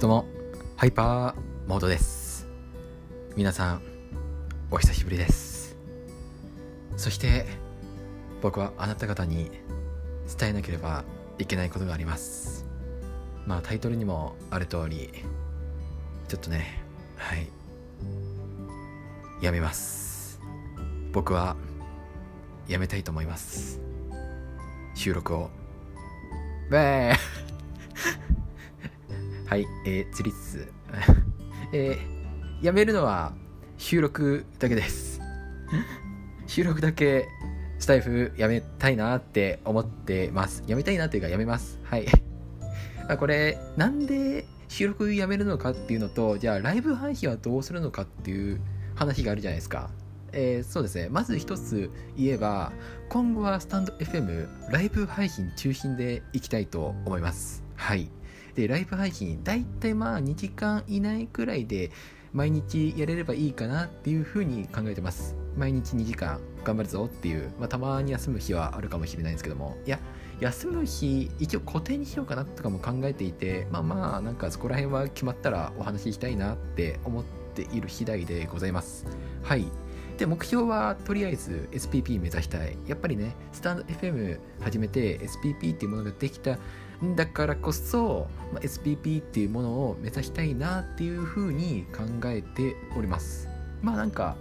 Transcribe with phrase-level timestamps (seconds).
[0.00, 0.24] どうも
[0.78, 2.48] ハイパーモードです。
[3.36, 3.82] 皆さん
[4.70, 5.76] お久しぶりです。
[6.96, 7.44] そして
[8.40, 9.50] 僕はあなた方に
[10.38, 11.04] 伝えなければ
[11.36, 12.64] いけないことがあります。
[13.46, 15.10] まあタイトルにもある通り
[16.28, 16.82] ちょっとね
[17.16, 17.46] はい。
[19.42, 20.40] やめます。
[21.12, 21.58] 僕は
[22.66, 23.78] やめたいと思います。
[24.94, 25.50] 収録を。
[26.70, 27.49] べー
[29.50, 30.72] はい、えー、釣りつつ、
[31.74, 33.32] えー、やめるのは
[33.78, 35.20] 収録だけです。
[36.46, 37.26] 収録だけ
[37.80, 40.62] スタイフやめたいなって思ってます。
[40.68, 41.80] やめたいなっていうかやめます。
[41.82, 42.06] はい。
[43.10, 48.60] あこれ、なんで収録やめるのかっていうのと、じゃあライブ配信はどうするのかっていう
[48.94, 49.90] 話があるじゃないですか。
[50.30, 51.08] えーそうですね。
[51.10, 52.70] まず一つ言えば、
[53.08, 57.64] 今後はスタンド FM ライブ配信中心でいきたいと思います。
[57.74, 58.12] はい。
[58.60, 61.90] で、ライブ配信、だいたいまあ2時間以内くらいで
[62.34, 65.34] 毎日やれればいいかなっていうふうに考えてます。
[65.56, 69.98] 毎日2時間頑張るぞっていう、まあたまに休む日はあるかもしれないんですけども、いや、
[70.40, 77.24] 休む日、一応固定にしようかなとかも考えていて、まあまあ、なんかそこら辺は決まったらお話ししたいなって思っ
[77.54, 79.06] ている次第でございます。
[79.42, 79.64] はい。
[80.18, 82.76] で、目標はとりあえず SPP 目指したい。
[82.86, 86.58] やっぱりね、スタンド FM 始めて SPP っていうものができた
[87.16, 93.48] だからこそ、まあ SPP っていうものを目指したいなっていうふうに考えております。
[93.82, 94.36] まあなんか、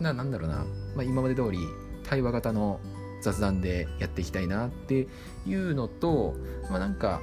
[0.00, 0.64] ななんだろうな、
[0.96, 1.58] まあ、今まで通り
[2.02, 2.80] 対話型の
[3.20, 5.08] 雑談でやっていきたいなって
[5.46, 6.34] いうのと、
[6.70, 7.20] まあなんか、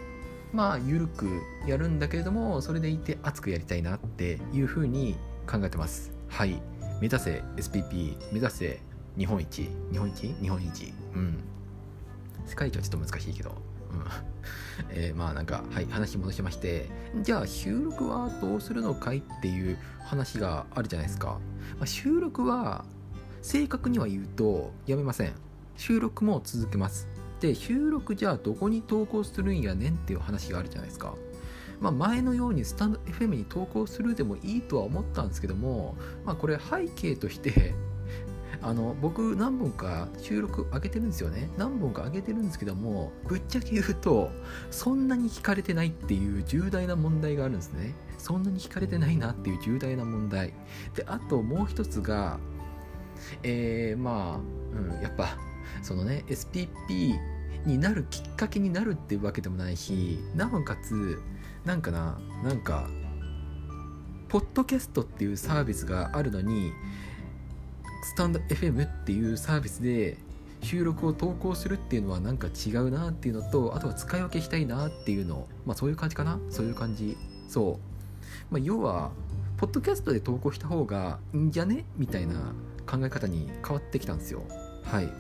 [0.54, 1.28] まあ緩く
[1.68, 5.16] やるんだけれども、それでいて熱くやりたいなっていうふうに
[5.50, 6.12] 考えてます。
[6.28, 6.62] はい。
[7.00, 8.80] 目指せ SPP、目指せ
[9.18, 9.70] 日本一。
[9.92, 10.34] 日本一？
[10.42, 10.94] 日本一？
[11.16, 11.44] うん。
[12.46, 13.71] 世界一はちょっと難しいけど。
[14.90, 16.90] えーまあなんか、はい、話戻しまして、
[17.22, 21.40] じゃあ収録はどうするのかいっていう話があるじゃないですか。
[21.78, 22.86] まあ、収録は、
[23.42, 25.34] 正確には言うと、やめません。
[25.78, 27.08] 収録も続けます。
[27.40, 31.16] で、収録じゃあどこに投稿するんやねんっていう話があるじゃないですか。
[31.80, 37.74] まあ、前のようにスタンド FM に投稿するでもいいとは思ったんですけども、まあ、これ背景として
[38.64, 41.50] あの僕何本か収録上げてるんですよね。
[41.58, 44.32] 何本か上げてるんですけどもぶっちゃけ言うと
[44.70, 47.96] そんなに聞かれてないっていう重大な問題があるんですね。
[48.18, 50.54] そんなに聞かれてないなっていう重大な問題。
[50.96, 52.40] であともう一つが
[53.44, 55.38] えー、まあ、うん、やっぱ
[55.82, 57.16] そのね SPP
[57.66, 61.22] になるきっかけになるっていうわけでもないしなおかつ
[61.66, 62.90] なんかななんか
[64.30, 66.72] ポッドキャストっていうサービスがあるのに
[68.04, 70.18] スタンド FM っていうサービスで
[70.62, 76.40] 収録を投稿するっていうのはなんか違うなっていうのとあとは使い分けしたいなっていうのまあそういう感じかな？
[76.50, 77.18] そういう感じ。
[77.48, 77.80] そ
[78.52, 79.12] う、まあ、要は
[79.58, 81.86] ポッドキャストで投稿した方がいいんじゃね？
[81.98, 82.54] みたいな
[82.86, 84.44] 考え方に変わってきたんですよ。
[84.84, 85.14] はい、ま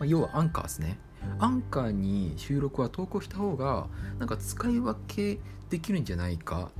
[0.00, 0.98] あ、要はアンカーですね。
[1.38, 3.86] アンカーに収録は投稿した方が
[4.18, 5.38] なんか使い分け
[5.68, 6.70] できるんじゃないか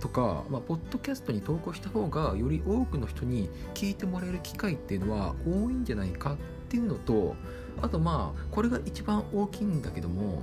[0.00, 6.36] とか、まあ、ポッドキャストに投稿した方がより多くの人に聞いてもらえる機会っていうのは多いんじゃないかっ
[6.68, 7.34] ていうのと
[7.80, 10.42] あとまあこれが一番大きいんだけども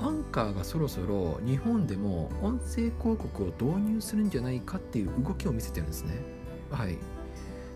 [0.00, 6.20] アンカーがそろそろ日本でも音声広告を導入するんじゃないかっていう動きを見せてるんですね。
[6.70, 6.98] はい。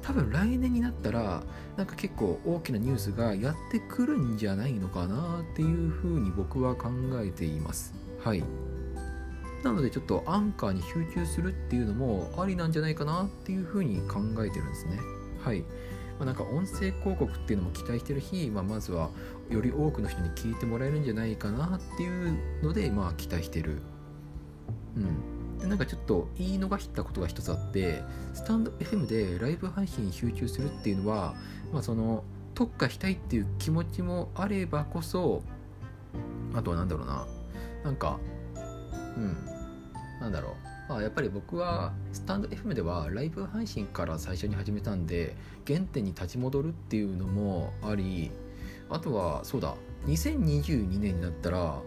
[0.03, 1.43] 多分来年になったら
[1.77, 6.89] なんか結構大きなニュースがやってくるんじゃないのかなっていうふうに僕は考
[7.23, 7.95] えています。
[8.21, 8.43] はい。
[9.63, 14.99] なのでちょっとアンカーに集中するっていうのもありなんじゃないかなっていうふうに考えてるんですね。
[15.43, 15.67] はい、ま
[16.21, 19.11] あ、なんか音声広告っていうのも期待してるし、まあ、まずは
[19.51, 23.79] より多くの人に聞いてもらえるんじゃないかなっていうのでまあ期待してる。
[24.97, 25.59] うん。
[25.59, 28.03] でなんかちょっと言い逃したことが一つあって
[28.33, 31.35] スタンド FM でライブ配信に集中するっていうのは、
[31.73, 32.23] まあ、その
[32.55, 35.43] 特化したいっていう気持ちもあればこそ
[36.55, 37.27] あとは何だろうな。
[37.85, 38.19] なんか
[39.17, 39.37] うん。
[40.21, 40.69] なんだろう。
[40.89, 48.31] まあやっぱり僕はスタンド FM ではライブ配信から最初に始めたんで原点に立ち戻るっていうのもあり
[48.89, 49.75] あとはそうだ
[50.07, 51.79] 2022年になったら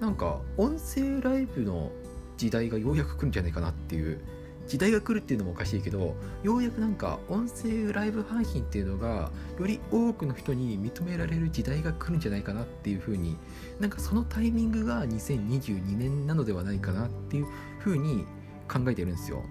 [0.00, 1.92] なんか音声ライブの
[2.36, 4.20] 時代がようやく来るんじゃないかなっていう
[4.68, 13.38] 時代が来るっていうのもおかしいけどようやくなんか音声ライブ配信っていうのがより多くの人に認められる時代が来るんじゃないかなっていうふうに
[13.80, 17.46] なんかそのタイミングが2022年なのではないかなっていう
[17.78, 18.26] ふうに
[18.70, 19.42] 考えてるんですよ。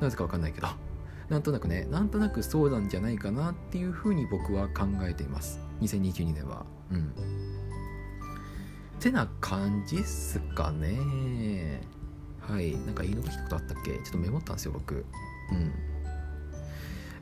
[0.00, 0.66] なぜかわかんないけど。
[1.28, 5.60] なんとなくねなんとなくそうなんじゃないかなっていうふうに僕は考えています。
[5.80, 6.66] 2022年は。
[6.90, 7.12] うん。
[8.98, 11.80] てな感じっすかね
[12.48, 13.92] はいなんか言い残したことあったっけ？
[13.92, 14.94] ちょっとメモったんですよ僕。
[14.94, 15.72] うん。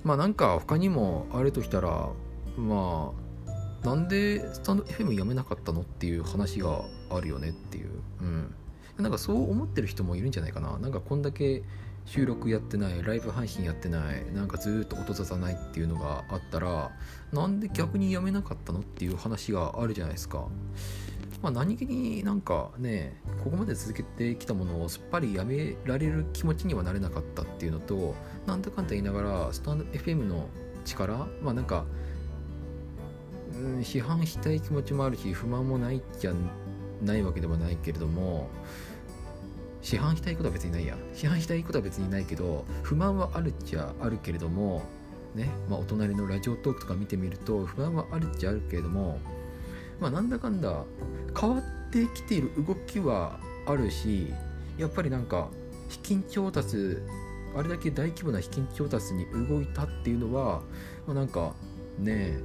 [0.04, 2.08] まあなんか他にもあるとしたら
[2.56, 3.12] ま
[3.82, 7.90] あなんでスタンド FM やめなかったのっていう話があるよねっていう。
[8.20, 8.54] うん。
[8.98, 10.78] なんかそう思ってる人もいるんじゃないかな。
[10.78, 11.62] なんかこんだけ
[12.06, 16.90] 収録やってないライブ配信やってないなんかずっと音沙汰ないっていうのがあったら
[17.32, 20.46] なんで逆にやめなかったのっていう話があるじゃないですか。
[21.42, 28.14] まあ何気になんかねここまで続けてきたものをすっぱりやめられる気持ちにはなれなかったっていうのと
[28.46, 30.48] なんだかんだ言いながらスタンド FM の
[30.84, 31.84] 力まあなんか、
[33.54, 36.32] うん、批判したい気持ちもあるし不満もないじゃ
[37.02, 38.48] ないわけではないけれども
[39.82, 40.94] 批判したいことは別にないや。
[41.14, 44.82] 批判したいことは別にないけど不満はあるっちゃあるけれども
[45.34, 49.18] ねまあお隣のラジオトークとか見てみると不満はあるっちゃあるけれども
[50.00, 50.84] まあなんだかんだ
[51.38, 54.32] 変わってきている動きはあるし
[54.78, 55.48] やっぱりなんか
[55.88, 56.98] 資金調達
[57.56, 60.62] あれだけ大規模な資金調達に動いたっていうのは、
[61.06, 61.52] まあ、なんか
[61.98, 62.38] ね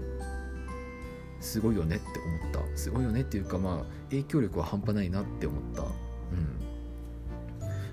[1.40, 2.06] すごいよねって
[2.52, 2.78] 思った。
[2.78, 5.84] すごいよねっていうかまあ影響力は半端ないなって思った。
[5.84, 5.90] うん。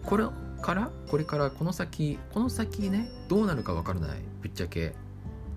[0.03, 0.25] これ
[0.63, 4.19] からこれからこの先この先ねどうなるか分からない。
[4.41, 4.95] ぶっちゃけ。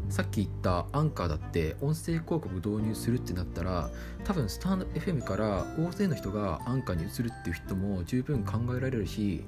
[0.10, 3.90] さっき言ったアンカーだって音声広告導入するってなったら
[4.24, 9.44] 多分スタンド FM から大勢の人がアンカーに移るっていう人も十分考えられるし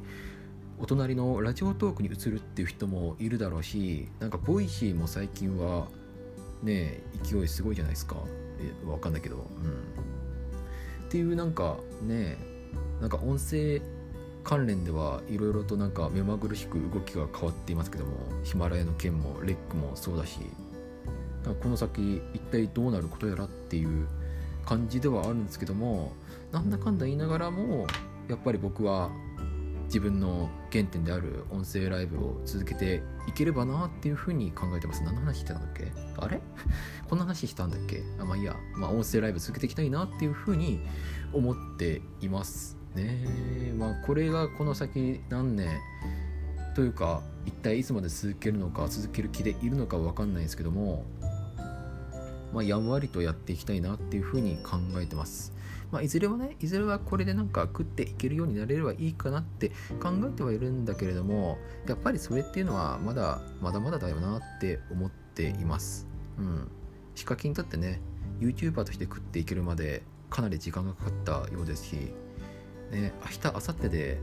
[0.79, 5.87] お隣の Radiotalk に移るっていう人もいるだろうしなんか Voicy も最近は
[6.61, 8.17] ね勢いすごいじゃないですか。
[8.59, 9.37] えわかんないけど。
[9.37, 9.43] うん。
[11.07, 12.37] っていうなんかね
[13.01, 13.81] なんか音声
[14.47, 18.11] 関連ではいろいろとなんか目まぐるしく動きが変わっていますけども
[18.45, 20.39] ヒマラヤの件も REC もそうだし
[21.43, 24.07] だこの先一体どうなることやらっていう
[24.65, 26.13] 感じではあるんですけども
[26.53, 27.87] なんだかんだ言いながらも
[28.29, 29.11] やっぱり僕は
[29.87, 35.01] 自分の原点である音声ライブを続けていければなっていうふうに考えてます。
[35.03, 35.91] 何の話してたんだっけ？
[36.17, 36.41] あれ？
[37.09, 38.03] こんな話したんだっけ？
[38.19, 40.81] あまあいいや、まあ音声ライブ続けていきたいなっていうふうに
[41.31, 42.76] 思っています。
[42.97, 45.69] ねまあこれがこの先何年
[46.75, 51.05] というか一体いつまで続けるのか続ける気でいるのか分かんないですけども
[52.53, 55.57] まあやんわりとやっていきたいなっていうふうに考えてます
[55.91, 59.69] まあ、いずれはね、いずれはこれでなんか食っていけるようになれればいいかなって
[60.01, 61.57] 考えてはいるんだけれども、
[61.87, 66.07] やっぱりそれっていうのはまだまだまだだよなって思っています。
[66.37, 66.71] うん。
[67.15, 68.01] 仕掛けにとってね、
[68.39, 72.13] YouTuber として食っていけるまでかなり時間がかかったようですし、
[72.91, 74.17] ね、明日明後日で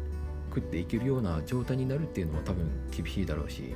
[0.48, 3.74] 食っていけるような状態になるっていうのは多分厳しいだろうしうん。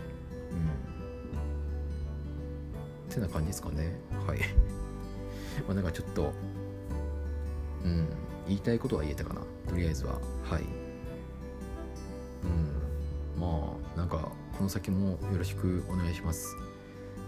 [3.11, 3.99] ってな感じですかね。
[4.27, 4.39] はい。
[5.67, 6.33] まあなんかちょっと
[7.85, 8.07] うん。
[8.47, 9.43] 言いたいことは言えたかな。
[9.69, 10.15] とりあえずは。
[10.45, 10.63] はい。
[12.45, 13.41] うん。
[13.41, 16.57] まあなんかこの先もよろしくお願いします。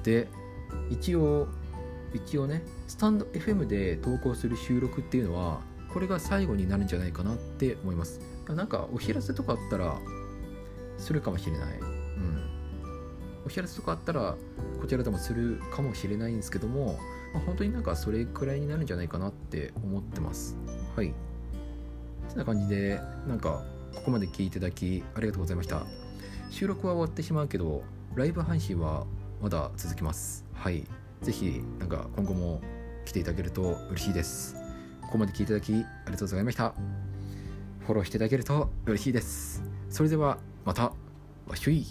[0.03, 0.29] で
[0.89, 1.49] 一応
[2.15, 5.61] 一応ねスタンド FM で投稿する収録っていうのは
[5.93, 8.21] これが最後になるんじゃないかなって思います。
[8.49, 9.99] なんかお知らせとかあったら
[10.99, 11.79] するかもしれない。
[11.79, 12.45] うん。
[13.47, 14.37] お知らせとかあったら
[14.81, 16.99] こちらでもするかもしれないんですけども、
[17.35, 20.57] まあ、本当になんかそれくらいになるんじゃないかなって思ってます。
[20.97, 21.13] はい。
[22.29, 23.65] てな感じでなんか
[23.95, 25.83] ここまで聞いていただきありがとうございました。
[26.51, 27.83] 収録は終わってしまうけど
[28.15, 29.07] ライブ配信は
[29.41, 30.45] まだ続きます。
[30.55, 30.85] はい。
[31.23, 32.61] 是非なんか今後も
[33.05, 34.70] 来ていただけると嬉しいです。
[35.11, 36.73] ここまで聞いていただきありがとうございました。
[37.81, 39.61] フォローしていただけると嬉しいです。
[39.89, 40.93] それではまた、わ
[41.55, 41.85] っしょい。